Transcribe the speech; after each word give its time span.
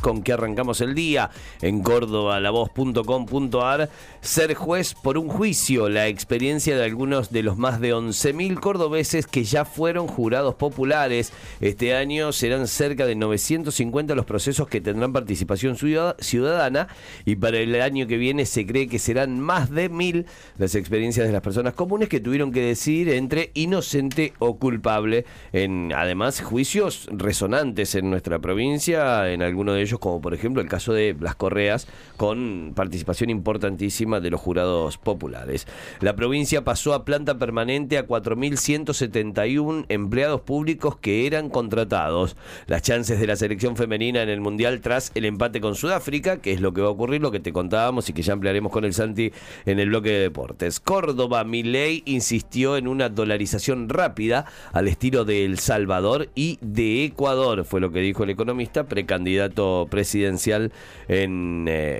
con 0.00 0.22
que 0.22 0.32
arrancamos 0.32 0.80
el 0.80 0.94
día 0.94 1.30
en 1.62 1.82
córdobalavoz.com.ar. 1.82 3.90
Ser 4.20 4.54
juez 4.54 4.94
por 4.94 5.18
un 5.18 5.28
juicio, 5.28 5.88
la 5.88 6.08
experiencia 6.08 6.76
de 6.76 6.84
algunos 6.84 7.30
de 7.30 7.42
los 7.42 7.56
más 7.56 7.80
de 7.80 7.94
11.000 7.94 8.60
cordobeses 8.60 9.26
que 9.26 9.44
ya 9.44 9.64
fueron 9.64 10.06
jurados 10.06 10.54
populares. 10.54 11.32
Este 11.60 11.94
año 11.94 12.32
serán 12.32 12.66
cerca 12.66 13.06
de 13.06 13.14
950 13.14 14.14
los 14.14 14.26
procesos 14.26 14.68
que 14.68 14.80
tendrán 14.80 15.12
participación 15.12 15.76
ciudadana 15.76 16.88
y 17.24 17.36
para 17.36 17.58
el 17.58 17.80
año 17.80 18.06
que 18.06 18.16
viene 18.16 18.46
se 18.46 18.66
cree 18.66 18.88
que 18.88 18.98
serán 18.98 19.40
más 19.40 19.70
de 19.70 19.90
1.000 19.90 20.26
las 20.58 20.74
experiencias 20.74 21.26
de 21.26 21.32
las 21.32 21.42
personas 21.42 21.74
comunes 21.74 22.08
que 22.08 22.20
tuvieron 22.20 22.52
que 22.52 22.62
decidir 22.62 23.10
entre 23.10 23.50
inocente 23.54 24.32
o 24.38 24.58
culpable 24.58 25.24
en 25.52 25.92
además 25.92 26.40
juicios 26.40 27.08
resonantes 27.12 27.94
en 27.94 28.10
nuestra 28.10 28.38
provincia, 28.38 29.30
en 29.30 29.42
alguno 29.42 29.72
de 29.72 29.82
ellos 29.82 29.89
como 29.98 30.20
por 30.20 30.34
ejemplo 30.34 30.62
el 30.62 30.68
caso 30.68 30.92
de 30.92 31.12
Blas 31.12 31.34
Correas, 31.34 31.86
con 32.16 32.72
participación 32.74 33.30
importantísima 33.30 34.20
de 34.20 34.30
los 34.30 34.40
jurados 34.40 34.98
populares. 34.98 35.66
La 36.00 36.16
provincia 36.16 36.64
pasó 36.64 36.94
a 36.94 37.04
planta 37.04 37.38
permanente 37.38 37.98
a 37.98 38.06
4.171 38.06 39.86
empleados 39.88 40.42
públicos 40.42 40.96
que 40.96 41.26
eran 41.26 41.48
contratados. 41.48 42.36
Las 42.66 42.82
chances 42.82 43.20
de 43.20 43.26
la 43.26 43.36
selección 43.36 43.76
femenina 43.76 44.22
en 44.22 44.28
el 44.28 44.40
Mundial 44.40 44.80
tras 44.80 45.12
el 45.14 45.24
empate 45.24 45.60
con 45.60 45.74
Sudáfrica, 45.74 46.38
que 46.38 46.52
es 46.52 46.60
lo 46.60 46.72
que 46.72 46.80
va 46.80 46.88
a 46.88 46.92
ocurrir, 46.92 47.20
lo 47.20 47.30
que 47.30 47.40
te 47.40 47.52
contábamos 47.52 48.08
y 48.08 48.12
que 48.12 48.22
ya 48.22 48.32
ampliaremos 48.32 48.72
con 48.72 48.84
el 48.84 48.94
Santi 48.94 49.32
en 49.66 49.80
el 49.80 49.88
bloque 49.88 50.10
de 50.10 50.20
deportes. 50.20 50.80
Córdoba, 50.80 51.44
Milei 51.44 52.02
insistió 52.06 52.76
en 52.76 52.88
una 52.88 53.08
dolarización 53.08 53.88
rápida 53.88 54.46
al 54.72 54.88
estilo 54.88 55.24
de 55.24 55.44
El 55.44 55.58
Salvador 55.58 56.28
y 56.34 56.58
de 56.60 57.04
Ecuador, 57.04 57.64
fue 57.64 57.80
lo 57.80 57.90
que 57.90 58.00
dijo 58.00 58.24
el 58.24 58.30
economista, 58.30 58.84
precandidato 58.84 59.79
presidencial 59.86 60.72
eh, 61.08 61.22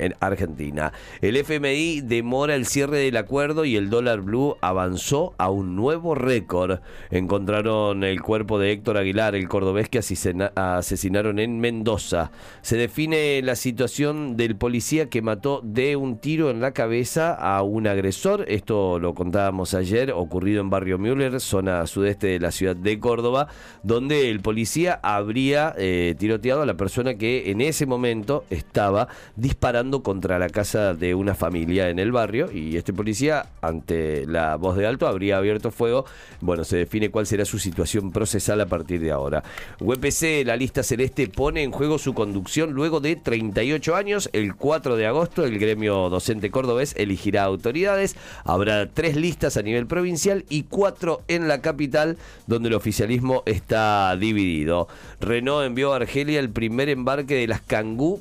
en, 0.02 0.14
Argentina. 0.20 0.92
El 1.20 1.36
FMI 1.36 2.00
demora 2.02 2.54
el 2.54 2.66
cierre 2.66 2.98
del 2.98 3.16
acuerdo 3.16 3.64
y 3.64 3.76
el 3.76 3.90
dólar 3.90 4.20
blue 4.20 4.56
avanzó 4.60 5.34
a 5.38 5.50
un 5.50 5.76
nuevo 5.76 6.14
récord. 6.14 6.80
Encontraron 7.10 8.04
el 8.04 8.20
cuerpo 8.20 8.58
de 8.58 8.72
Héctor 8.72 8.98
Aguilar, 8.98 9.34
el 9.34 9.48
cordobés 9.48 9.88
que 9.88 9.98
asesinaron 9.98 11.38
en 11.38 11.60
Mendoza. 11.60 12.30
Se 12.62 12.76
define 12.76 13.40
la 13.42 13.56
situación 13.56 14.36
del 14.36 14.56
policía 14.56 15.08
que 15.08 15.22
mató 15.22 15.60
de 15.64 15.96
un 15.96 16.18
tiro 16.18 16.50
en 16.50 16.60
la 16.60 16.72
cabeza 16.72 17.34
a 17.34 17.62
un 17.62 17.86
agresor. 17.86 18.44
Esto 18.48 18.98
lo 18.98 19.14
contábamos 19.14 19.74
ayer, 19.74 20.12
ocurrido 20.12 20.60
en 20.60 20.70
Barrio 20.70 20.98
Müller, 20.98 21.40
zona 21.40 21.86
sudeste 21.86 22.28
de 22.28 22.40
la 22.40 22.50
ciudad 22.50 22.76
de 22.76 22.98
Córdoba, 22.98 23.48
donde 23.82 24.30
el 24.30 24.40
policía 24.40 25.00
habría 25.02 25.74
eh, 25.78 26.14
tiroteado 26.18 26.62
a 26.62 26.66
la 26.66 26.76
persona 26.76 27.14
que 27.14 27.50
en 27.50 27.60
ese 27.60 27.69
momento 27.86 28.44
estaba 28.50 29.08
disparando 29.36 30.02
contra 30.02 30.38
la 30.38 30.48
casa 30.48 30.94
de 30.94 31.14
una 31.14 31.34
familia 31.34 31.88
en 31.88 31.98
el 31.98 32.12
barrio 32.12 32.50
y 32.52 32.76
este 32.76 32.92
policía, 32.92 33.46
ante 33.62 34.26
la 34.26 34.56
voz 34.56 34.76
de 34.76 34.86
alto, 34.86 35.06
habría 35.06 35.38
abierto 35.38 35.70
fuego. 35.70 36.04
Bueno, 36.40 36.64
se 36.64 36.76
define 36.76 37.10
cuál 37.10 37.26
será 37.26 37.44
su 37.44 37.58
situación 37.58 38.12
procesal 38.12 38.60
a 38.60 38.66
partir 38.66 39.00
de 39.00 39.10
ahora. 39.10 39.42
UPC, 39.80 40.44
la 40.44 40.56
lista 40.56 40.82
celeste, 40.82 41.28
pone 41.28 41.62
en 41.62 41.70
juego 41.70 41.98
su 41.98 42.14
conducción 42.14 42.72
luego 42.72 43.00
de 43.00 43.16
38 43.16 43.96
años. 43.96 44.30
El 44.32 44.54
4 44.54 44.96
de 44.96 45.06
agosto, 45.06 45.44
el 45.44 45.58
gremio 45.58 46.08
docente 46.08 46.50
cordobés 46.50 46.94
elegirá 46.96 47.44
autoridades. 47.44 48.16
Habrá 48.44 48.88
tres 48.88 49.16
listas 49.16 49.56
a 49.56 49.62
nivel 49.62 49.86
provincial 49.86 50.44
y 50.48 50.64
cuatro 50.64 51.22
en 51.28 51.48
la 51.48 51.60
capital, 51.60 52.16
donde 52.46 52.68
el 52.68 52.74
oficialismo 52.74 53.42
está 53.46 54.16
dividido. 54.16 54.88
Renault 55.20 55.66
envió 55.66 55.92
a 55.92 55.96
Argelia 55.96 56.40
el 56.40 56.50
primer 56.50 56.88
embarque 56.88 57.34
de 57.34 57.46
las 57.46 57.59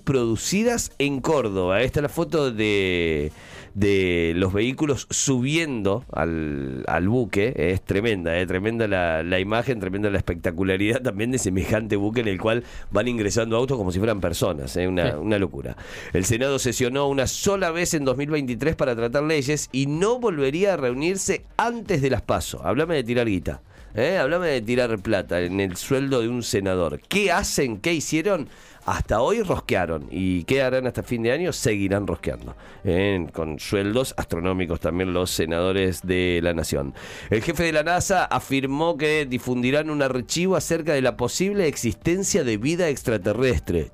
Producidas 0.04 0.92
en 1.00 1.22
Córdoba. 1.22 1.82
Esta 1.82 2.00
es 2.00 2.04
la 2.04 2.10
foto 2.10 2.52
de, 2.52 3.32
de 3.74 4.34
los 4.36 4.54
vehículos 4.54 5.08
subiendo 5.10 6.06
al, 6.12 7.08
buque. 7.08 7.54
Es 7.56 7.82
tremenda, 7.82 8.38
es 8.38 8.48
tremenda 8.48 8.88
la, 8.88 9.40
imagen, 9.40 9.80
tremenda 9.80 10.10
la 10.10 10.18
espectacularidad 10.18 11.02
también 11.02 11.32
de 11.32 11.40
semejante 11.40 11.96
buque 11.96 12.22
en 12.22 12.28
el 12.28 12.40
cual 12.40 12.64
van 12.92 13.08
ingresando 13.08 13.56
autos 13.58 13.78
como 13.78 13.92
si 13.92 14.00
fueran 14.00 14.22
personas. 14.22 14.76
¿eh? 14.78 14.88
Una, 14.88 15.18
una 15.18 15.40
locura. 15.40 15.76
El 16.14 16.26
Senado 16.26 16.60
sesionó 16.60 17.08
una 17.08 17.28
sola 17.28 17.72
vez 17.72 17.94
en 17.94 18.06
2023 18.06 18.76
para 18.76 18.96
tratar 18.96 19.24
leyes 19.24 19.70
y 19.72 19.88
no 19.88 20.20
volvería 20.20 20.74
a 20.74 20.78
reunirse 20.78 21.46
antes 21.58 22.02
de 22.02 22.10
las 22.10 22.22
pasos. 22.22 22.62
Háblame 22.64 22.96
de 22.96 23.04
tirar 23.04 23.28
guita. 23.28 23.62
¿Eh? 23.96 24.18
Háblame 24.18 24.48
de 24.48 24.62
tirar 24.62 25.00
plata 25.00 25.42
en 25.42 25.60
el 25.60 25.76
sueldo 25.76 26.22
de 26.22 26.30
un 26.30 26.44
senador. 26.44 27.00
¿Qué 27.08 27.32
hacen? 27.32 27.78
¿Qué 27.78 27.94
hicieron? 27.94 28.48
Hasta 28.92 29.22
hoy 29.22 29.44
rosquearon 29.44 30.08
y 30.10 30.44
qué 30.46 30.64
harán 30.64 30.88
hasta 30.88 31.04
fin 31.04 31.22
de 31.24 31.32
año, 31.32 31.54
seguirán 31.54 32.08
rosqueando, 32.08 32.56
con 33.34 33.60
sueldos 33.60 34.14
astronómicos 34.18 34.80
también 34.80 35.14
los 35.14 35.30
senadores 35.30 36.02
de 36.06 36.40
la 36.42 36.54
nación. 36.54 36.94
El 37.30 37.44
jefe 37.44 37.64
de 37.64 37.74
la 37.74 37.84
NASA 37.84 38.26
afirmó 38.26 38.98
que 38.98 39.26
difundirán 39.26 39.90
un 39.90 40.02
archivo 40.02 40.56
acerca 40.56 40.94
de 40.94 41.02
la 41.02 41.18
posible 41.18 41.68
existencia 41.68 42.44
de 42.44 42.58
vida 42.58 42.90
extraterrestre. 42.90 43.90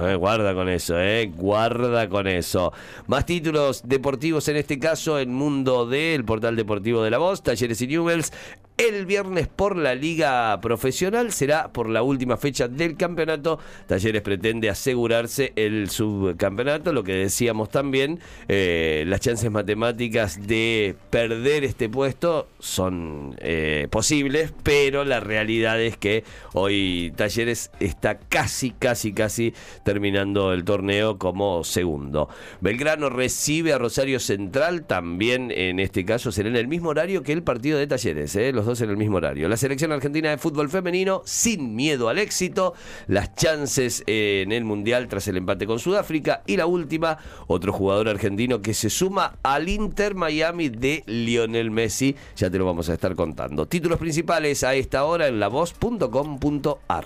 Eh, 0.00 0.14
guarda 0.16 0.54
con 0.54 0.68
eso, 0.68 0.98
eh, 0.98 1.30
guarda 1.34 2.08
con 2.08 2.26
eso. 2.26 2.72
Más 3.06 3.26
títulos 3.26 3.82
deportivos 3.84 4.48
en 4.48 4.56
este 4.56 4.78
caso 4.78 5.18
en 5.18 5.32
Mundo 5.32 5.86
D, 5.86 6.14
el 6.14 6.24
portal 6.24 6.56
deportivo 6.56 7.02
de 7.02 7.10
la 7.10 7.18
voz, 7.18 7.42
Talleres 7.42 7.82
y 7.82 7.86
Newells. 7.86 8.32
El 8.76 9.06
viernes 9.06 9.46
por 9.46 9.76
la 9.76 9.94
liga 9.94 10.60
profesional 10.60 11.30
será 11.30 11.72
por 11.72 11.88
la 11.88 12.02
última 12.02 12.36
fecha 12.36 12.66
del 12.66 12.96
campeonato. 12.96 13.60
Talleres 13.86 14.20
pretende 14.22 14.68
asegurarse 14.68 15.52
el 15.54 15.90
subcampeonato, 15.90 16.92
lo 16.92 17.04
que 17.04 17.12
decíamos 17.12 17.68
también, 17.68 18.18
eh, 18.48 19.04
las 19.06 19.20
chances 19.20 19.48
matemáticas 19.48 20.44
de 20.48 20.96
perder 21.10 21.62
este 21.62 21.88
puesto 21.88 22.48
son 22.58 23.36
eh, 23.38 23.86
posibles, 23.92 24.52
pero 24.64 25.04
la 25.04 25.20
realidad 25.20 25.80
es 25.80 25.96
que 25.96 26.24
hoy 26.52 27.12
Talleres 27.14 27.70
está 27.78 28.18
casi, 28.18 28.72
casi, 28.72 29.12
casi 29.12 29.54
terminando 29.84 30.52
el 30.52 30.64
torneo 30.64 31.16
como 31.16 31.62
segundo. 31.62 32.28
Belgrano 32.60 33.08
recibe 33.08 33.72
a 33.72 33.78
Rosario 33.78 34.18
Central, 34.18 34.84
también 34.84 35.52
en 35.52 35.78
este 35.78 36.04
caso 36.04 36.32
será 36.32 36.48
en 36.48 36.56
el 36.56 36.66
mismo 36.66 36.88
horario 36.88 37.22
que 37.22 37.32
el 37.32 37.44
partido 37.44 37.78
de 37.78 37.86
Talleres. 37.86 38.34
¿eh? 38.34 38.52
Dos 38.66 38.80
en 38.80 38.90
el 38.90 38.96
mismo 38.96 39.16
horario. 39.16 39.48
La 39.48 39.56
selección 39.56 39.92
argentina 39.92 40.30
de 40.30 40.38
fútbol 40.38 40.68
femenino, 40.68 41.22
sin 41.24 41.74
miedo 41.74 42.08
al 42.08 42.18
éxito, 42.18 42.74
las 43.06 43.34
chances 43.34 44.02
en 44.06 44.52
el 44.52 44.64
Mundial 44.64 45.08
tras 45.08 45.28
el 45.28 45.36
empate 45.36 45.66
con 45.66 45.78
Sudáfrica. 45.78 46.42
Y 46.46 46.56
la 46.56 46.66
última, 46.66 47.18
otro 47.46 47.72
jugador 47.72 48.08
argentino 48.08 48.62
que 48.62 48.74
se 48.74 48.90
suma 48.90 49.36
al 49.42 49.68
Inter 49.68 50.14
Miami 50.14 50.68
de 50.68 51.02
Lionel 51.06 51.70
Messi. 51.70 52.16
Ya 52.36 52.50
te 52.50 52.58
lo 52.58 52.64
vamos 52.64 52.88
a 52.88 52.94
estar 52.94 53.14
contando. 53.14 53.66
Títulos 53.66 53.98
principales 53.98 54.64
a 54.64 54.74
esta 54.74 55.04
hora 55.04 55.28
en 55.28 55.40
lavoz.com.ar. 55.40 57.04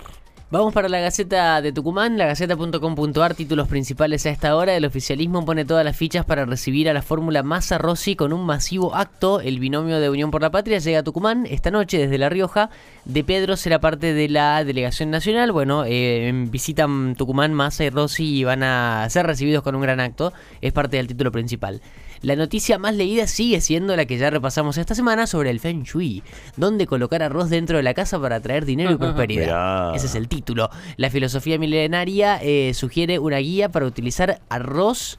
Vamos 0.51 0.73
para 0.73 0.89
la 0.89 0.99
Gaceta 0.99 1.61
de 1.61 1.71
Tucumán, 1.71 2.17
la 2.17 2.25
gaceta.com.ar, 2.25 3.35
títulos 3.35 3.67
principales 3.67 4.25
a 4.25 4.31
esta 4.31 4.55
hora. 4.55 4.75
El 4.75 4.83
oficialismo 4.83 5.45
pone 5.45 5.63
todas 5.63 5.85
las 5.85 5.95
fichas 5.95 6.25
para 6.25 6.43
recibir 6.45 6.89
a 6.89 6.93
la 6.93 7.03
fórmula 7.03 7.43
Massa 7.43 7.77
Rossi 7.77 8.15
con 8.15 8.33
un 8.33 8.47
masivo 8.47 8.95
acto. 8.95 9.41
El 9.41 9.59
binomio 9.59 9.99
de 9.99 10.09
Unión 10.09 10.31
por 10.31 10.41
la 10.41 10.49
Patria 10.49 10.79
llega 10.79 11.01
a 11.01 11.03
Tucumán 11.03 11.45
esta 11.47 11.69
noche 11.69 11.99
desde 11.99 12.17
La 12.17 12.29
Rioja. 12.29 12.71
De 13.05 13.23
Pedro 13.23 13.57
será 13.57 13.79
parte 13.79 14.15
de 14.15 14.27
la 14.27 14.63
delegación 14.63 15.11
nacional. 15.11 15.51
Bueno, 15.51 15.83
eh, 15.85 16.31
visitan 16.49 17.13
Tucumán, 17.15 17.53
Massa 17.53 17.83
y 17.83 17.91
Rossi 17.91 18.39
y 18.39 18.43
van 18.43 18.63
a 18.63 19.07
ser 19.11 19.27
recibidos 19.27 19.61
con 19.61 19.75
un 19.75 19.83
gran 19.83 19.99
acto. 19.99 20.33
Es 20.61 20.73
parte 20.73 20.97
del 20.97 21.05
título 21.05 21.31
principal. 21.31 21.79
La 22.21 22.35
noticia 22.35 22.77
más 22.77 22.95
leída 22.95 23.27
sigue 23.27 23.61
siendo 23.61 23.95
la 23.95 24.05
que 24.05 24.17
ya 24.17 24.29
repasamos 24.29 24.77
esta 24.77 24.93
semana 24.93 25.25
sobre 25.25 25.51
el 25.51 25.59
Feng 25.59 25.83
Shui, 25.83 26.21
donde 26.57 26.85
colocar 26.85 27.23
arroz 27.23 27.49
dentro 27.49 27.77
de 27.77 27.83
la 27.83 27.93
casa 27.93 28.19
para 28.19 28.41
traer 28.41 28.65
dinero 28.65 28.91
y 28.91 28.97
prosperidad. 28.97 29.95
Ese 29.95 30.07
es 30.07 30.15
el 30.15 30.27
título. 30.27 30.69
La 30.97 31.09
filosofía 31.09 31.57
milenaria 31.57 32.39
eh, 32.41 32.73
sugiere 32.73 33.19
una 33.19 33.37
guía 33.37 33.69
para 33.69 33.85
utilizar 33.85 34.41
arroz 34.49 35.17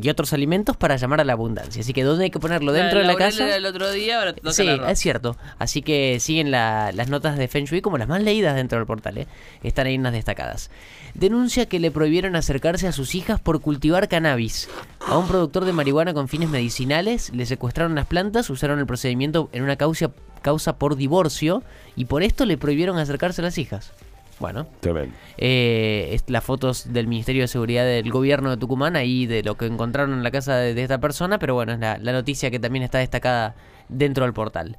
y 0.00 0.08
otros 0.08 0.32
alimentos 0.32 0.76
para 0.76 0.96
llamar 0.96 1.20
a 1.20 1.24
la 1.24 1.32
abundancia. 1.32 1.80
Así 1.80 1.92
que 1.92 2.04
¿dónde 2.04 2.24
hay 2.24 2.30
que 2.30 2.38
ponerlo? 2.38 2.72
¿Dentro 2.72 2.98
de 2.98 3.04
la 3.04 3.16
casa? 3.16 3.56
el 3.56 3.66
otro 3.66 3.90
día, 3.90 4.18
ahora 4.18 4.34
sí, 4.52 4.68
es 4.88 4.98
cierto. 4.98 5.36
Así 5.58 5.82
que 5.82 6.18
siguen 6.20 6.50
las 6.50 7.08
notas 7.08 7.36
de 7.36 7.48
Feng 7.48 7.64
Shui 7.64 7.80
como 7.80 7.98
las 7.98 8.08
más 8.08 8.22
leídas 8.22 8.54
dentro 8.54 8.78
del 8.78 8.86
portal. 8.86 9.18
¿eh? 9.18 9.26
Están 9.62 9.86
ahí 9.86 9.96
unas 9.96 10.12
destacadas. 10.12 10.70
Denuncia 11.14 11.66
que 11.66 11.78
le 11.78 11.90
prohibieron 11.90 12.36
acercarse 12.36 12.88
a 12.88 12.92
sus 12.92 13.14
hijas 13.14 13.40
por 13.40 13.60
cultivar 13.60 14.08
cannabis. 14.08 14.68
A 15.06 15.18
un 15.18 15.28
productor 15.28 15.64
de 15.64 15.72
marihuana 15.72 16.14
con 16.14 16.28
fines 16.28 16.48
medicinales 16.48 17.30
le 17.32 17.46
secuestraron 17.46 17.94
las 17.94 18.06
plantas, 18.06 18.50
usaron 18.50 18.78
el 18.78 18.86
procedimiento 18.86 19.48
en 19.52 19.62
una 19.62 19.76
causa, 19.76 20.10
causa 20.42 20.76
por 20.76 20.96
divorcio 20.96 21.62
y 21.96 22.06
por 22.06 22.22
esto 22.22 22.46
le 22.46 22.58
prohibieron 22.58 22.98
acercarse 22.98 23.42
a 23.42 23.44
las 23.44 23.58
hijas. 23.58 23.92
Bueno, 24.40 24.66
Tremendo. 24.80 25.14
eh, 25.38 26.18
las 26.26 26.44
fotos 26.44 26.92
del 26.92 27.06
Ministerio 27.06 27.42
de 27.42 27.48
Seguridad 27.48 27.84
del 27.84 28.10
Gobierno 28.10 28.50
de 28.50 28.56
Tucumán, 28.56 28.96
ahí 28.96 29.26
de 29.26 29.42
lo 29.42 29.56
que 29.56 29.66
encontraron 29.66 30.12
en 30.14 30.22
la 30.22 30.30
casa 30.30 30.56
de, 30.56 30.74
de 30.74 30.82
esta 30.82 30.98
persona, 30.98 31.38
pero 31.38 31.54
bueno, 31.54 31.72
es 31.72 31.78
la, 31.78 31.98
la 31.98 32.12
noticia 32.12 32.50
que 32.50 32.58
también 32.58 32.82
está 32.82 32.98
destacada 32.98 33.54
dentro 33.88 34.24
del 34.24 34.32
portal. 34.34 34.76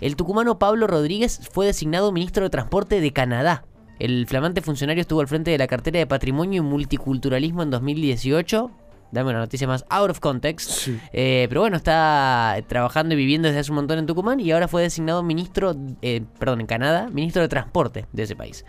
El 0.00 0.14
tucumano 0.16 0.58
Pablo 0.58 0.86
Rodríguez 0.86 1.40
fue 1.52 1.66
designado 1.66 2.12
ministro 2.12 2.44
de 2.44 2.50
Transporte 2.50 3.00
de 3.00 3.12
Canadá. 3.12 3.64
El 3.98 4.26
flamante 4.26 4.60
funcionario 4.60 5.00
estuvo 5.00 5.20
al 5.20 5.26
frente 5.28 5.50
de 5.50 5.58
la 5.58 5.66
cartera 5.66 5.98
de 5.98 6.06
Patrimonio 6.06 6.62
y 6.62 6.64
Multiculturalismo 6.64 7.62
en 7.64 7.70
2018. 7.70 8.70
Dame 9.10 9.30
una 9.30 9.38
noticia 9.40 9.66
más 9.66 9.84
out 9.88 10.10
of 10.10 10.20
context. 10.20 10.86
Eh, 11.12 11.46
pero 11.48 11.62
bueno, 11.62 11.76
está 11.78 12.56
trabajando 12.68 13.14
y 13.14 13.16
viviendo 13.16 13.48
desde 13.48 13.60
hace 13.60 13.70
un 13.72 13.76
montón 13.76 13.98
en 13.98 14.06
Tucumán 14.06 14.38
y 14.38 14.52
ahora 14.52 14.68
fue 14.68 14.82
designado 14.82 15.22
ministro, 15.22 15.74
eh, 16.02 16.22
perdón, 16.38 16.60
en 16.60 16.66
Canadá, 16.66 17.08
ministro 17.10 17.42
de 17.42 17.48
Transporte 17.48 18.06
de 18.12 18.22
ese 18.22 18.36
país. 18.36 18.64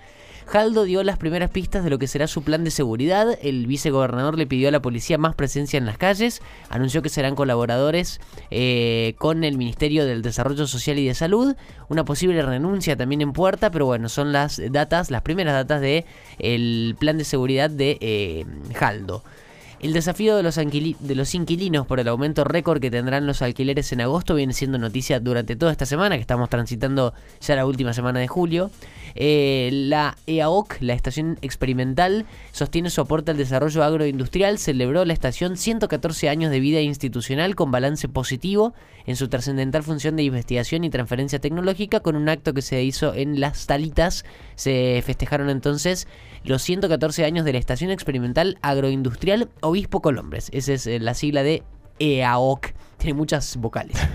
Jaldo 0.50 0.84
dio 0.84 1.04
las 1.04 1.20
primeras 1.20 1.52
pistas 1.52 1.84
de 1.84 1.92
lo 1.92 2.00
que 2.00 2.08
será 2.08 2.26
su 2.26 2.42
plan 2.42 2.64
de 2.64 2.72
seguridad. 2.72 3.38
El 3.44 3.68
vicegobernador 3.68 4.36
le 4.36 4.48
pidió 4.48 4.70
a 4.70 4.72
la 4.72 4.82
policía 4.82 5.20
más 5.20 5.36
presencia 5.36 5.78
en 5.78 5.86
las 5.86 6.00
calles. 6.00 6.42
Anunció 6.70 7.04
que 7.04 7.10
serán 7.10 7.36
colaboradores 7.36 8.20
eh, 8.50 9.14
con 9.20 9.44
el 9.44 9.60
Ministerio 9.60 10.06
del 10.06 10.24
Desarrollo 10.24 10.66
Social 10.66 10.98
y 10.98 11.06
de 11.06 11.14
Salud. 11.14 11.56
Una 11.88 12.04
posible 12.04 12.42
renuncia 12.42 12.98
también 12.98 13.22
en 13.22 13.32
puerta, 13.32 13.70
pero 13.70 13.86
bueno, 13.86 14.10
son 14.10 14.34
las 14.34 14.60
datas, 14.72 15.12
las 15.12 15.22
primeras 15.22 15.54
datas 15.54 15.82
de 15.82 16.06
el 16.40 16.96
plan 17.00 17.20
de 17.20 17.26
seguridad 17.26 17.70
de 17.70 18.00
eh, 18.02 18.46
Jaldo. 18.74 19.24
El 19.82 19.94
desafío 19.94 20.36
de 20.36 20.44
los, 20.44 20.58
inquilinos 21.36 21.88
por 21.88 22.02
el 22.02 22.10
aumento 22.10 22.44
récord 22.44 22.82
que 22.82 22.92
tendrán 22.92 23.26
los 23.26 23.42
alquileres 23.42 23.90
en 23.94 24.02
agosto 24.02 24.36
viene 24.36 24.52
siendo 24.52 24.78
noticia 24.78 25.22
durante 25.22 25.56
toda 25.56 25.72
esta 25.72 25.86
semana, 25.86 26.16
que 26.16 26.22
estamos 26.22 26.50
transitando 26.50 27.14
ya 27.40 27.56
la 27.56 27.66
última 27.66 27.94
semana 27.94 28.20
de 28.20 28.28
julio. 28.28 28.72
Eh, 29.16 29.70
la 29.72 30.18
EAOC, 30.28 30.82
la 30.82 30.94
estación 30.94 31.38
experimental, 31.42 32.26
sostiene 32.52 32.90
su 32.90 33.00
aporte 33.00 33.32
al 33.32 33.38
desarrollo 33.38 33.82
agroindustrial, 33.82 34.58
celebró 34.58 35.06
la 35.06 35.14
estación 35.14 35.56
114 35.56 36.28
años 36.28 36.52
de 36.52 36.60
vida 36.60 36.82
institucional 36.82 37.56
con 37.56 37.72
balance 37.72 38.10
positivo 38.10 38.74
en 39.06 39.16
su 39.16 39.30
trascendental 39.30 39.84
función 39.84 40.16
de 40.16 40.24
investigación 40.24 40.84
y 40.84 40.90
transferencia 40.90 41.40
tecnológica 41.40 42.02
con 42.02 42.16
un 42.16 42.30
acto 42.30 42.54
que 42.54 42.62
se 42.62 42.84
hizo 42.84 43.14
en 43.14 43.40
Las 43.40 43.66
Talitas. 43.66 44.26
Se 44.56 45.02
festejaron 45.06 45.50
entonces 45.50 46.08
los 46.44 46.62
114 46.62 47.26
años 47.26 47.46
de 47.46 47.54
la 47.54 47.60
Estación 47.60 47.92
Experimental 47.92 48.58
Agroindustrial 48.62 49.50
Obispo 49.70 50.02
Colombres. 50.02 50.50
Esa 50.52 50.74
es 50.74 50.88
eh, 50.88 51.00
la 51.00 51.14
sigla 51.14 51.44
de 51.44 51.64
EAOC. 52.00 52.74
Tiene 52.98 53.14
muchas 53.14 53.58
vocales. 53.58 53.98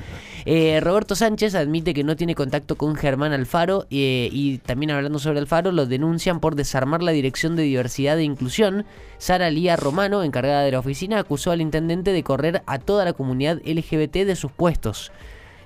Eh, 0.47 0.79
Roberto 0.83 1.15
Sánchez 1.17 1.55
admite 1.55 1.95
que 1.95 2.05
no 2.05 2.17
tiene 2.17 2.35
contacto 2.35 2.77
con 2.77 2.97
Germán 2.97 3.33
Alfaro 3.33 3.87
eh, 3.91 4.29
y 4.31 4.59
también 4.59 4.91
hablando 4.91 5.19
sobre 5.19 5.39
Alfaro 5.39 5.73
lo 5.73 5.87
denuncian 5.87 6.39
por 6.39 6.55
desarmar 6.55 7.03
la 7.03 7.12
Dirección 7.12 7.56
de 7.56 7.62
Diversidad 7.62 8.19
e 8.19 8.25
Inclusión. 8.25 8.85
Sara 9.17 9.49
Lía 9.49 9.77
Romano, 9.77 10.23
encargada 10.23 10.62
de 10.62 10.73
la 10.73 10.81
oficina, 10.81 11.19
acusó 11.19 11.51
al 11.51 11.62
intendente 11.62 12.12
de 12.12 12.23
correr 12.23 12.62
a 12.67 12.79
toda 12.79 13.06
la 13.06 13.15
comunidad 13.15 13.62
LGBT 13.65 14.17
de 14.27 14.37
sus 14.37 14.53
puestos. 14.53 15.12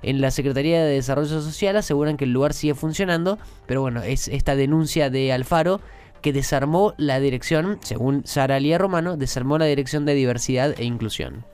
En 0.03 0.21
la 0.21 0.31
Secretaría 0.31 0.85
de 0.85 0.93
Desarrollo 0.93 1.41
Social 1.41 1.77
aseguran 1.77 2.17
que 2.17 2.25
el 2.25 2.33
lugar 2.33 2.55
sigue 2.55 2.77
funcionando, 2.77 3.37
pero 3.67 3.81
bueno, 3.81 4.03
es 4.03 4.29
esta 4.29 4.55
denuncia 4.55 5.11
de 5.11 5.33
Alfaro 5.33 5.81
que 6.23 6.33
desarmó 6.33 6.95
la 6.97 7.21
dirección, 7.21 7.79
según 7.83 8.23
Sara 8.27 8.61
Lía 8.61 8.79
Romano, 8.79 9.17
desarmó 9.17 9.59
la 9.59 9.67
dirección 9.67 10.05
de 10.07 10.15
diversidad 10.15 10.75
e 10.79 10.85
inclusión. 10.85 11.45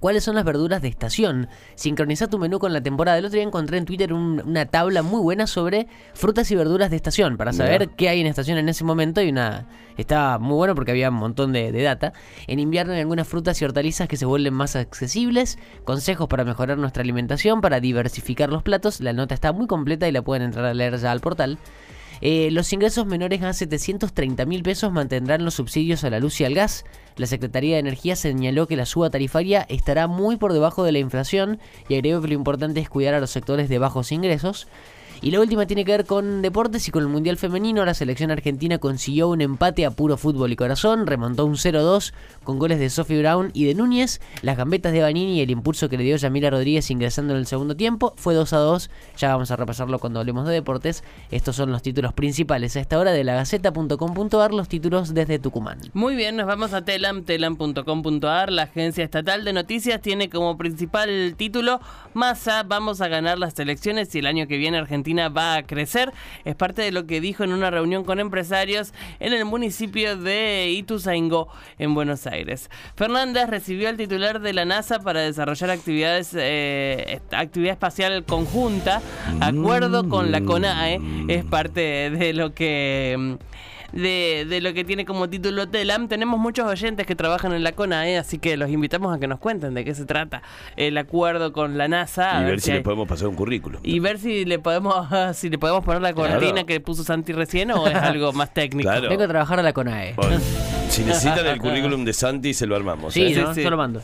¿Cuáles 0.00 0.22
son 0.24 0.34
las 0.34 0.44
verduras 0.44 0.82
de 0.82 0.88
estación? 0.88 1.48
Sincroniza 1.76 2.26
tu 2.28 2.38
menú 2.38 2.58
con 2.58 2.74
la 2.74 2.82
temporada. 2.82 3.16
El 3.16 3.24
otro 3.24 3.36
día 3.36 3.42
encontré 3.46 3.78
en 3.78 3.86
Twitter 3.86 4.12
un- 4.12 4.42
una 4.44 4.66
tabla 4.66 5.02
muy 5.02 5.22
buena 5.22 5.46
sobre 5.46 5.86
frutas 6.12 6.50
y 6.50 6.54
verduras 6.56 6.90
de 6.90 6.96
estación 6.96 7.38
para 7.38 7.52
saber 7.54 7.88
qué 7.96 8.10
hay 8.10 8.20
en 8.20 8.26
estación 8.26 8.58
en 8.58 8.68
ese 8.68 8.84
momento 8.84 9.22
y 9.22 9.30
una 9.30 9.66
estaba 9.96 10.38
muy 10.38 10.56
bueno 10.56 10.74
porque 10.74 10.90
había 10.90 11.08
un 11.08 11.14
montón 11.14 11.52
de, 11.54 11.72
de 11.72 11.82
data. 11.82 12.12
En 12.48 12.58
invierno 12.58 12.92
hay 12.92 13.00
algunas 13.00 13.26
frutas 13.26 13.62
y 13.62 13.64
hortalizas 13.64 14.06
que 14.06 14.18
se 14.18 14.26
vuelven 14.26 14.52
más 14.52 14.76
accesibles, 14.76 15.58
consejos 15.84 16.28
para 16.28 16.44
mejorar 16.44 16.76
nuestra 16.76 17.02
alimentación, 17.02 17.62
para 17.62 17.80
diversificar 17.80 18.50
los 18.50 18.62
platos. 18.62 19.00
La 19.00 19.14
nota 19.14 19.32
está 19.32 19.52
muy 19.52 19.66
completa 19.66 20.06
y 20.06 20.12
la 20.12 20.20
pueden 20.20 20.42
entrar 20.42 20.66
a 20.66 20.74
leer 20.74 20.98
ya 20.98 21.12
al 21.12 21.20
portal. 21.20 21.56
Eh, 22.20 22.50
los 22.50 22.72
ingresos 22.72 23.06
menores 23.06 23.42
a 23.42 23.52
730 23.52 24.44
mil 24.46 24.62
pesos 24.62 24.92
mantendrán 24.92 25.44
los 25.44 25.54
subsidios 25.54 26.04
a 26.04 26.10
la 26.10 26.20
luz 26.20 26.40
y 26.40 26.44
al 26.44 26.54
gas. 26.54 26.84
La 27.16 27.26
Secretaría 27.26 27.74
de 27.74 27.80
Energía 27.80 28.16
señaló 28.16 28.66
que 28.66 28.76
la 28.76 28.86
suba 28.86 29.10
tarifaria 29.10 29.66
estará 29.68 30.06
muy 30.06 30.36
por 30.36 30.52
debajo 30.52 30.84
de 30.84 30.92
la 30.92 30.98
inflación 30.98 31.60
y 31.88 31.94
agregó 31.94 32.20
que 32.20 32.28
lo 32.28 32.34
importante 32.34 32.80
es 32.80 32.88
cuidar 32.88 33.14
a 33.14 33.20
los 33.20 33.30
sectores 33.30 33.68
de 33.68 33.78
bajos 33.78 34.12
ingresos. 34.12 34.66
Y 35.24 35.30
la 35.30 35.40
última 35.40 35.64
tiene 35.64 35.86
que 35.86 35.92
ver 35.92 36.04
con 36.04 36.42
deportes 36.42 36.86
y 36.86 36.90
con 36.90 37.02
el 37.02 37.08
Mundial 37.08 37.38
Femenino. 37.38 37.82
La 37.86 37.94
selección 37.94 38.30
argentina 38.30 38.76
consiguió 38.76 39.30
un 39.30 39.40
empate 39.40 39.86
a 39.86 39.90
puro 39.90 40.18
fútbol 40.18 40.52
y 40.52 40.56
corazón, 40.56 41.06
remontó 41.06 41.46
un 41.46 41.54
0-2 41.54 42.12
con 42.42 42.58
goles 42.58 42.78
de 42.78 42.90
Sophie 42.90 43.20
Brown 43.20 43.50
y 43.54 43.64
de 43.64 43.74
Núñez. 43.74 44.20
Las 44.42 44.58
gambetas 44.58 44.92
de 44.92 45.00
Banini 45.00 45.38
y 45.38 45.40
el 45.40 45.50
impulso 45.50 45.88
que 45.88 45.96
le 45.96 46.04
dio 46.04 46.16
Yamila 46.16 46.50
Rodríguez 46.50 46.90
ingresando 46.90 47.32
en 47.32 47.38
el 47.38 47.46
segundo 47.46 47.74
tiempo 47.74 48.12
fue 48.18 48.34
2-2. 48.34 48.90
Ya 49.16 49.30
vamos 49.30 49.50
a 49.50 49.56
repasarlo 49.56 49.98
cuando 49.98 50.20
hablemos 50.20 50.46
de 50.46 50.52
deportes. 50.52 51.02
Estos 51.30 51.56
son 51.56 51.72
los 51.72 51.80
títulos 51.80 52.12
principales 52.12 52.76
a 52.76 52.80
esta 52.80 52.98
hora 52.98 53.12
de 53.12 53.24
la 53.24 53.32
Gaceta.com.ar, 53.32 54.52
los 54.52 54.68
títulos 54.68 55.14
desde 55.14 55.38
Tucumán. 55.38 55.78
Muy 55.94 56.16
bien, 56.16 56.36
nos 56.36 56.46
vamos 56.46 56.74
a 56.74 56.84
Telam, 56.84 57.24
telam.com.ar. 57.24 58.52
La 58.52 58.64
agencia 58.64 59.02
estatal 59.02 59.42
de 59.46 59.54
noticias 59.54 60.02
tiene 60.02 60.28
como 60.28 60.58
principal 60.58 61.34
título 61.38 61.80
Massa, 62.12 62.62
vamos 62.62 63.00
a 63.00 63.08
ganar 63.08 63.38
las 63.38 63.58
elecciones 63.58 64.14
y 64.14 64.18
el 64.18 64.26
año 64.26 64.46
que 64.46 64.58
viene 64.58 64.76
Argentina 64.76 65.13
va 65.28 65.56
a 65.56 65.62
crecer. 65.66 66.12
Es 66.44 66.54
parte 66.54 66.82
de 66.82 66.92
lo 66.92 67.06
que 67.06 67.20
dijo 67.20 67.44
en 67.44 67.52
una 67.52 67.70
reunión 67.70 68.04
con 68.04 68.20
empresarios 68.20 68.92
en 69.20 69.32
el 69.32 69.44
municipio 69.44 70.16
de 70.16 70.70
Ituzaingó, 70.70 71.48
en 71.78 71.94
Buenos 71.94 72.26
Aires. 72.26 72.70
Fernández 72.96 73.48
recibió 73.48 73.88
al 73.88 73.96
titular 73.96 74.40
de 74.40 74.52
la 74.52 74.64
NASA 74.64 75.00
para 75.00 75.20
desarrollar 75.20 75.70
actividades, 75.70 76.30
eh, 76.34 77.20
actividad 77.30 77.72
espacial 77.72 78.24
conjunta, 78.24 79.00
acuerdo 79.40 80.08
con 80.08 80.30
la 80.30 80.40
CONAE. 80.40 81.00
Es 81.28 81.44
parte 81.44 82.10
de 82.10 82.32
lo 82.32 82.54
que... 82.54 83.38
de, 83.94 84.44
de 84.48 84.60
lo 84.60 84.74
que 84.74 84.84
tiene 84.84 85.04
como 85.04 85.28
título 85.30 85.68
Telam. 85.68 86.08
Tenemos 86.08 86.38
muchos 86.38 86.66
oyentes 86.66 87.06
que 87.06 87.14
trabajan 87.14 87.52
en 87.52 87.62
la 87.62 87.72
CONAE, 87.72 88.18
así 88.18 88.38
que 88.38 88.56
los 88.56 88.68
invitamos 88.70 89.14
a 89.16 89.18
que 89.20 89.26
nos 89.26 89.38
cuenten 89.38 89.74
de 89.74 89.84
qué 89.84 89.94
se 89.94 90.04
trata 90.04 90.42
el 90.76 90.96
acuerdo 90.98 91.52
con 91.52 91.78
la 91.78 91.88
NASA. 91.88 92.38
a 92.38 92.42
y 92.42 92.44
ver 92.46 92.60
si 92.60 92.70
hay- 92.72 92.78
le 92.78 92.82
podemos 92.82 93.08
pasar 93.08 93.28
un 93.28 93.36
currículum. 93.36 93.80
y 93.82 93.98
ver 94.00 94.18
si 94.18 94.44
le 94.44 94.58
podemos 94.58 95.06
si 95.34 95.48
le 95.48 95.58
podemos 95.58 95.84
poner 95.84 96.02
la 96.02 96.12
cortina 96.12 96.50
Claro. 96.52 96.66
que 96.66 96.80
puso 96.80 97.04
Santi 97.04 97.32
recién 97.32 97.70
o 97.70 97.86
es 97.86 97.94
algo 97.94 98.32
más 98.32 98.52
técnico. 98.52 98.88
Claro. 98.90 99.08
Vengo 99.08 99.22
a 99.24 99.28
trabajar 99.28 99.58
a 99.60 99.62
la 99.62 99.72
CONAE. 99.72 100.14
Bueno, 100.16 100.38
si 100.94 101.02
necesitan 101.04 101.46
el 101.46 101.58
currículum 101.60 102.04
de 102.04 102.12
Santi, 102.12 102.54
se 102.54 102.66
lo 102.66 102.76
armamos. 102.76 103.14
Sí, 103.14 103.22
¿eh? 103.34 103.40
¿no? 103.42 103.54
sí. 103.54 103.62
Yo 103.62 103.70
lo 103.70 103.76
mando. 103.76 104.00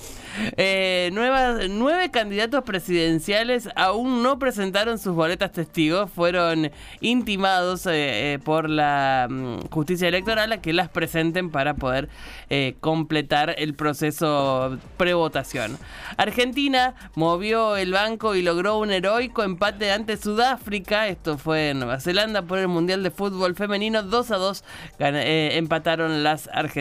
Eh, 0.57 1.11
nuevas- 1.13 1.69
nueve 1.69 2.11
candidatos 2.11 2.63
presidenciales 2.65 3.69
aún 3.77 4.23
no 4.23 4.39
presentaron 4.39 4.99
sus 4.99 5.15
boletas 5.15 5.53
testigos. 5.53 6.11
Fueron 6.11 6.71
intimados 7.01 7.87
eh, 7.87 8.35
eh, 8.35 8.39
por 8.43 8.69
la 8.71 9.27
mm, 9.31 9.69
justicia 9.71 10.09
electoral 10.09 10.53
a 10.53 10.61
que 10.61 10.73
las 10.73 10.89
presenten 10.89 11.51
para 11.51 11.75
poder 11.75 12.09
eh, 12.49 12.75
completar 12.81 13.55
el 13.59 13.75
proceso 13.75 14.79
prevotación. 14.97 15.79
Argentina 16.17 16.95
movió 17.15 17.77
el 17.77 17.93
banco 17.93 18.35
y 18.35 18.43
logró 18.43 18.79
un 18.79 18.91
heroico 18.91 19.43
empate 19.43 19.93
ante 19.93 20.17
Sudáfrica. 20.17 21.09
Esto 21.09 21.39
fue 21.39 21.71
en 21.71 21.81
Nueva 21.81 22.01
Zelanda 22.01 22.43
por 22.43 22.59
el 22.59 22.69
Mundial 22.69 23.03
de 23.03 23.11
Fútbol 23.11 23.55
Femenino. 23.55 24.03
2 24.03 24.31
a 24.31 24.37
2 24.37 24.65
gana- 24.99 25.23
eh, 25.23 25.57
empataron 25.57 26.23
las 26.23 26.49
argentinas. 26.49 26.80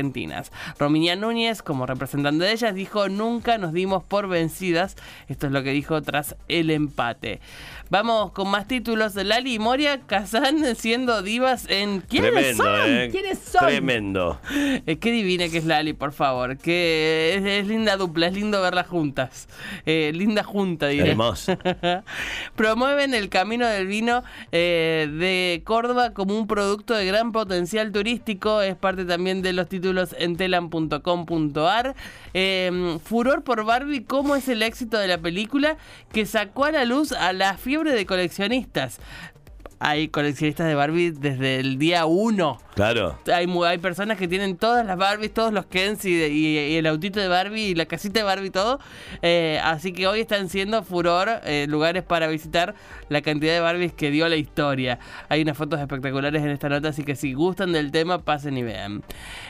Romina 0.77 1.15
Núñez, 1.15 1.62
como 1.62 1.86
representante 1.86 2.46
de 2.46 2.51
ellas, 2.51 2.74
dijo: 2.74 3.10
Nunca 3.10 3.58
nos 3.58 3.74
dimos 3.74 4.03
por 4.03 4.27
vencidas. 4.27 4.96
Esto 5.27 5.48
es 5.48 5.53
lo 5.53 5.63
que 5.63 5.72
dijo 5.72 6.01
tras 6.01 6.36
el 6.48 6.70
empate. 6.70 7.39
Vamos 7.91 8.34
con 8.34 8.51
más 8.51 8.67
títulos. 8.67 9.15
Lali 9.15 9.55
y 9.55 9.60
Moria 9.60 10.01
Kazan 10.01 10.75
siendo 10.75 11.24
divas 11.24 11.65
en. 11.69 12.01
¿Quiénes 12.01 12.34
Tremendo, 12.34 12.63
son? 12.63 12.81
¿eh? 12.86 13.10
¿Quiénes 13.12 13.39
son? 13.39 13.65
Tremendo. 13.65 14.39
Eh, 14.86 14.98
qué 15.00 15.12
divina 15.12 15.50
que 15.50 15.58
es 15.58 15.65
Lali, 15.65 15.93
por 15.93 16.12
favor. 16.13 16.58
Que 16.58 17.34
es, 17.36 17.43
es 17.43 17.67
linda 17.67 17.98
dupla, 17.98 18.27
es 18.27 18.34
lindo 18.34 18.62
verlas 18.62 18.86
juntas. 18.88 19.48
Eh, 19.88 20.12
linda 20.13 20.43
junta, 20.43 20.86
diré. 20.88 21.12
Hermoso. 21.12 21.58
Promueven 22.55 23.15
el 23.15 23.29
camino 23.29 23.65
del 23.65 23.88
vino 23.88 24.24
eh, 24.51 25.10
de 25.12 25.63
Córdoba 25.65 26.13
como 26.13 26.38
un 26.38 26.46
producto 26.46 26.93
de 26.93 27.08
gran 27.08 27.31
potencial 27.31 27.91
turístico. 27.91 28.62
Es 28.62 28.75
parte 28.75 29.03
también 29.05 29.41
de 29.41 29.53
los 29.53 29.67
títulos 29.67 30.15
en 30.19 30.38
telam.com.ar. 30.38 31.96
Eh, 32.36 33.00
furor 33.03 33.43
por 33.43 33.65
Barbie, 33.65 34.03
cómo 34.03 34.36
es 34.36 34.48
el 34.48 34.62
éxito 34.62 35.00
de 35.00 35.08
la 35.08 35.17
película 35.17 35.77
que 36.12 36.27
sacó 36.27 36.65
a 36.65 36.72
la 36.72 36.86
luz 36.86 37.13
a 37.13 37.34
la 37.34 37.58
fiebre 37.58 37.78
de 37.86 38.05
coleccionistas. 38.05 39.00
Hay 39.81 40.09
coleccionistas 40.09 40.67
de 40.67 40.75
Barbie 40.75 41.12
desde 41.12 41.57
el 41.62 41.79
día 41.79 42.05
1. 42.05 42.59
Claro. 42.75 43.17
Hay, 43.33 43.48
hay 43.65 43.77
personas 43.77 44.17
que 44.17 44.27
tienen 44.27 44.57
todas 44.57 44.86
las 44.86 44.98
Barbies, 44.98 45.33
todos 45.33 45.53
los 45.53 45.67
Kens 45.67 46.03
y, 46.03 46.09
y- 46.21 46.59
y 46.59 46.75
el 46.75 46.86
autito 46.86 47.21
de 47.21 47.29
Barbie 47.29 47.62
y 47.67 47.75
la 47.75 47.86
casita 47.86 48.19
de 48.19 48.24
Barbie, 48.25 48.50
todo. 48.50 48.79
Eh, 49.21 49.57
así 49.63 49.93
que 49.93 50.05
hoy 50.07 50.19
están 50.19 50.50
siendo 50.50 50.83
furor 50.83 51.29
eh, 51.45 51.65
lugares 51.69 52.03
para 52.03 52.27
visitar 52.27 52.75
la 53.07 53.21
cantidad 53.21 53.53
de 53.53 53.62
Barbies 53.62 53.93
que 53.93 54.12
dio 54.12 54.27
la 54.27 54.36
historia. 54.36 55.00
Hay 55.29 55.43
unas 55.43 55.55
fotos 55.55 55.79
espectaculares 55.79 56.43
en 56.43 56.50
esta 56.50 56.67
nota, 56.67 56.89
así 56.89 57.03
que 57.03 57.15
si 57.15 57.33
gustan 57.33 57.71
del 57.71 57.89
tema, 57.91 58.19
pasen 58.19 58.57
y 58.57 58.63
vean. 58.63 59.01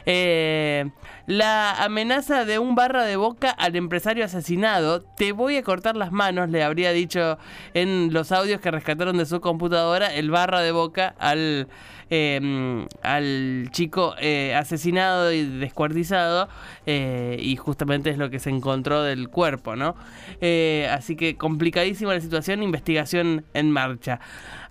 Eh, 0.06 0.92
la 1.30 1.84
amenaza 1.84 2.44
de 2.44 2.58
un 2.58 2.74
barra 2.74 3.04
de 3.04 3.16
boca 3.16 3.52
al 3.52 3.76
empresario 3.76 4.26
asesinado. 4.26 5.02
Te 5.04 5.32
voy 5.32 5.58
a 5.58 5.64
cortar 5.64 5.96
las 5.96 6.12
manos, 6.12 6.50
le 6.50 6.64
habría 6.64 6.92
dicho 6.92 7.38
en 7.76 8.12
los 8.12 8.32
audios 8.32 8.60
que 8.62 8.72
rescataron 8.72 9.16
de 9.16 9.28
su 9.28 9.40
computadora 9.40 10.12
el 10.12 10.32
barra 10.32 10.62
de 10.62 10.72
boca 10.72 11.14
al, 11.20 11.68
eh, 12.10 12.88
al 13.04 13.70
chico 13.70 14.16
eh, 14.20 14.56
asesinado 14.56 15.32
y 15.32 15.46
descuartizado. 15.46 16.50
eh, 16.88 17.38
y 17.40 17.56
justamente 17.58 18.10
es 18.10 18.18
lo 18.18 18.32
que 18.32 18.40
se 18.40 18.50
encontró 18.50 19.04
del 19.04 19.30
cuerpo, 19.30 19.76
¿no? 19.76 19.96
Eh, 20.42 20.90
así 20.92 21.16
que 21.16 21.38
complicadísima 21.38 22.16
la 22.16 22.22
situación, 22.22 22.64
investigación 22.64 23.46
en 23.54 23.70
marcha. 23.70 24.20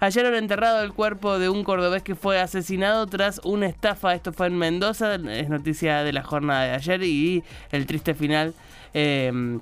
Ayer 0.01 0.27
han 0.27 0.35
enterrado 0.35 0.83
el 0.83 0.93
cuerpo 0.93 1.39
de 1.39 1.49
un 1.49 1.63
cordobés 1.63 2.03
que 2.03 2.17
fue 2.17 2.41
asesinado 2.41 3.07
tras 3.07 3.41
una 3.45 3.67
estafa. 3.67 4.15
Esto 4.15 4.33
fue 4.33 4.49
en 4.49 4.59
Mendoza, 4.59 5.15
es 5.15 5.49
noticia 5.49 6.03
de 6.03 6.13
la 6.13 6.25
jornada 6.25 6.48
de 6.53 6.73
ayer 6.73 7.03
y 7.03 7.45
el 7.71 7.87
triste 7.87 8.15
final. 8.15 8.55
eh, 8.95 9.61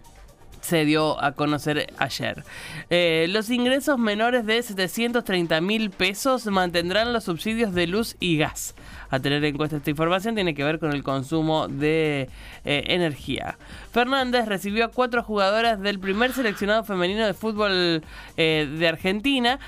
se 0.67 0.85
dio 0.85 1.23
a 1.23 1.33
conocer 1.33 1.93
ayer. 1.99 2.43
Eh, 2.91 3.27
los 3.31 3.51
ingresos 3.51 3.99
menores 3.99 4.45
de 4.47 4.61
730 4.61 5.61
mil 5.61 5.91
pesos 5.91 6.47
mantendrán 6.47 7.13
los 7.13 7.25
subsidios 7.25 7.73
de 7.73 7.87
luz 7.87 8.17
y 8.19 8.37
gas. 8.39 8.75
A 9.09 9.21
tener 9.21 9.45
en 9.45 9.57
cuenta 9.57 9.77
esta 9.77 9.91
información 9.91 10.35
tiene 10.35 10.55
que 10.55 10.65
ver 10.65 10.81
con 10.81 10.93
el 10.93 11.05
consumo 11.05 11.69
de 11.69 12.29
eh, 12.65 12.85
energía. 12.89 13.59
Fernández 13.93 14.47
recibió 14.47 14.87
a 14.87 14.89
cuatro 14.89 15.23
jugadoras 15.23 15.81
del 15.81 16.01
primer 16.01 16.33
seleccionado 16.33 16.83
femenino 16.83 17.25
de 17.25 17.35
fútbol 17.35 18.03
de 18.37 18.89
Argentina. 18.89 19.61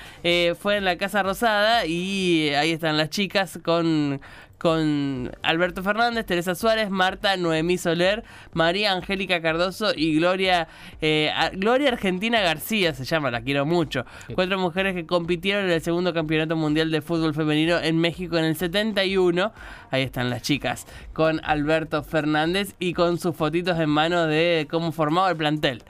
Fue 0.59 0.77
en 0.77 0.85
la 0.85 0.97
Casa 0.97 1.23
Rosada 1.23 1.85
y 1.85 2.49
ahí 2.49 2.71
están 2.71 2.97
las 2.97 3.09
chicas 3.09 3.57
con 3.63 4.19
con 4.59 5.31
Alberto 5.41 5.81
Fernández, 5.81 6.25
Teresa 6.25 6.53
Suárez, 6.53 6.89
Marta 6.89 7.35
Noemí 7.37 7.77
Soler, 7.77 8.23
María 8.53 8.91
Angélica 8.91 9.41
Cardoso 9.41 9.93
y 9.95 10.17
Gloria 10.17 10.67
eh, 11.01 11.31
Gloria 11.53 11.89
Argentina 11.89 12.41
García 12.41 12.93
se 12.93 13.05
llama, 13.05 13.31
la 13.31 13.41
quiero 13.41 13.65
mucho. 13.65 14.05
Cuatro 14.35 14.59
mujeres 14.59 14.93
que 14.93 15.05
compitieron 15.05 15.65
en 15.65 15.71
el 15.71 15.81
segundo 15.81 16.13
campeonato 16.13 16.55
mundial 16.55 16.91
de 16.91 17.01
fútbol 17.01 17.33
femenino 17.33 17.79
en 17.79 17.97
México 17.99 18.37
en 18.37 18.45
el 18.45 18.55
71. 18.55 19.51
Ahí 19.91 20.03
están 20.03 20.29
las 20.29 20.41
chicas 20.41 20.85
con 21.13 21.41
Alberto 21.43 22.03
Fernández 22.03 22.75
y 22.79 22.93
con 22.93 23.17
sus 23.17 23.35
fotitos 23.35 23.79
en 23.79 23.89
mano 23.89 24.27
de 24.27 24.67
cómo 24.69 24.91
formaba 24.91 25.29
el 25.31 25.37
plantel. 25.37 25.83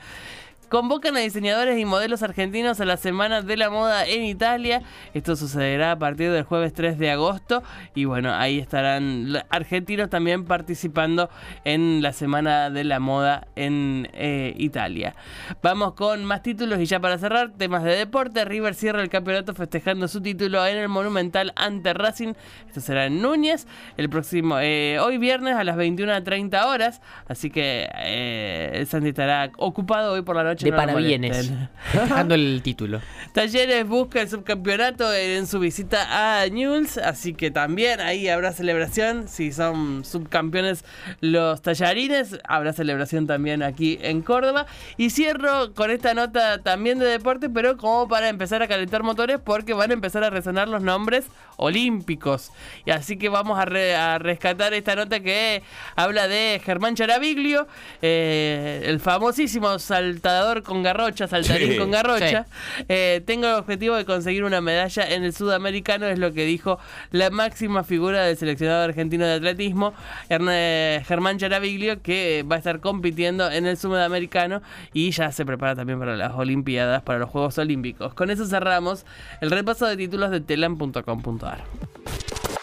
Convocan 0.70 1.18
a 1.18 1.22
diseñadores 1.22 1.80
y 1.80 1.86
modelos 1.86 2.22
argentinos 2.22 2.80
a 2.80 2.86
la 2.86 2.96
Semana 2.96 3.42
de 3.42 3.58
la 3.58 3.72
Moda 3.72 4.06
en 4.06 4.24
Italia. 4.24 4.84
Esto 5.16 5.36
sucederá 5.36 5.94
a 5.94 5.96
partir 5.98 6.32
del 6.32 6.44
jueves 6.44 6.74
3 6.76 7.00
de 7.00 7.10
agosto. 7.10 7.64
Y 7.96 8.06
bueno, 8.06 8.36
ahí 8.36 8.60
estarán 8.60 9.34
argentinos 9.50 10.12
también 10.12 10.46
participando 10.46 11.32
en 11.66 12.04
la 12.04 12.14
Semana 12.14 12.70
de 12.70 12.84
la 12.84 13.00
Moda 13.00 13.48
en 13.56 14.10
eh, 14.14 14.54
Italia. 14.58 15.16
Vamos 15.64 15.94
con 15.94 16.24
más 16.24 16.44
títulos 16.44 16.80
y 16.80 16.86
ya 16.86 17.00
para 17.00 17.18
cerrar, 17.18 17.52
temas 17.58 17.84
de 17.84 17.96
deporte. 17.96 18.46
River 18.46 18.76
cierra 18.76 19.02
el 19.02 19.10
campeonato 19.10 19.56
festejando 19.56 20.08
su 20.08 20.22
título 20.22 20.64
en 20.68 20.78
el 20.78 20.88
Monumental 20.88 21.52
ante 21.56 21.96
Racing. 21.96 22.34
Esto 22.68 22.80
será 22.80 23.08
en 23.08 23.24
Núñez 23.24 23.66
el 23.98 24.08
próximo, 24.08 24.60
eh, 24.60 25.00
hoy 25.00 25.18
viernes 25.18 25.56
a 25.56 25.64
las 25.64 25.78
21.30 25.78 26.64
horas. 26.68 27.02
Así 27.28 27.50
que 27.50 27.90
eh, 27.96 28.86
Santi 28.88 29.10
estará 29.10 29.52
ocupado 29.58 30.14
hoy 30.14 30.22
por 30.22 30.36
la 30.36 30.44
noche. 30.44 30.59
De 30.66 30.72
no 30.72 30.78
molesten. 30.88 31.70
Dejando 31.94 32.36
el 32.36 32.62
título. 32.64 33.02
Talleres 33.34 33.88
busca 33.88 34.22
el 34.22 34.30
subcampeonato 34.30 35.14
en 35.14 35.46
su 35.48 35.60
visita 35.60 36.42
a 36.42 36.48
Newell's, 36.48 36.98
así 36.98 37.34
que 37.34 37.52
también 37.52 38.00
ahí 38.02 38.28
habrá 38.28 38.52
celebración. 38.54 39.28
Si 39.28 39.52
son 39.52 40.04
subcampeones 40.04 40.84
los 41.22 41.62
tallarines, 41.62 42.40
habrá 42.48 42.74
celebración 42.74 43.28
también 43.28 43.62
aquí 43.62 44.00
en 44.02 44.22
Córdoba. 44.22 44.66
Y 44.98 45.12
cierro 45.12 45.74
con 45.74 45.92
esta 45.92 46.14
nota 46.14 46.58
también 46.64 46.98
de 47.00 47.06
deporte, 47.06 47.50
pero 47.50 47.78
como 47.78 48.08
para 48.08 48.30
empezar 48.30 48.64
a 48.64 48.68
calentar 48.68 49.04
motores, 49.04 49.40
porque 49.44 49.74
van 49.74 49.92
a 49.92 49.94
empezar 49.94 50.24
a 50.24 50.30
resonar 50.32 50.68
los 50.68 50.82
nombres 50.82 51.26
olímpicos. 51.58 52.52
Y 52.86 52.92
así 52.92 53.18
que 53.18 53.30
vamos 53.30 53.60
a, 53.60 53.66
re- 53.66 53.96
a 53.96 54.18
rescatar 54.18 54.74
esta 54.74 54.96
nota 54.96 55.20
que 55.20 55.62
habla 55.96 56.28
de 56.28 56.60
Germán 56.66 56.96
Charaviglio, 56.96 57.68
eh, 58.02 58.82
el 58.86 59.00
famosísimo 59.00 59.78
saltador 59.78 60.49
con 60.64 60.84
garrocha, 60.84 61.28
saltarín 61.28 61.72
Sí. 61.74 61.78
con 61.78 61.92
garrocha. 61.92 62.46
Eh, 62.88 63.22
tengo 63.26 63.48
el 63.48 63.54
objetivo 63.54 63.96
de 63.96 64.06
conseguir 64.06 64.44
una 64.44 64.62
medalla 64.62 65.08
en 65.10 65.24
el 65.24 65.34
sudamericano, 65.34 66.06
es 66.08 66.20
lo 66.20 66.34
que 66.34 66.46
dijo 66.46 66.80
la 67.12 67.30
máxima 67.30 67.84
figura 67.84 68.24
del 68.24 68.38
seleccionado 68.38 68.84
argentino 68.84 69.26
de 69.26 69.34
atletismo, 69.34 69.94
Erne- 70.30 71.04
Germán 71.06 71.38
Charaviglio, 71.38 72.02
que 72.02 72.44
va 72.50 72.56
a 72.56 72.60
estar 72.60 72.80
compitiendo 72.80 73.50
en 73.52 73.66
el 73.66 73.78
sudamericano 73.78 74.62
y 74.94 75.12
ya 75.12 75.32
se 75.32 75.46
prepara 75.46 75.76
también 75.76 76.00
para 76.00 76.16
las 76.18 76.34
Olimpiadas, 76.34 77.02
para 77.04 77.20
los 77.20 77.30
Juegos 77.30 77.58
Olímpicos. 77.58 78.14
Con 78.14 78.30
eso 78.30 78.46
cerramos 78.46 79.06
el 79.42 79.52
repaso 79.52 79.86
de 79.86 79.98
títulos 79.98 80.32
de 80.32 80.42
telam.com.ar. 80.42 81.64